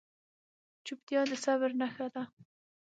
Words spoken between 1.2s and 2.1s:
د صبر نښه